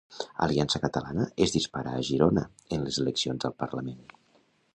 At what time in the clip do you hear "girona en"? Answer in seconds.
2.09-2.89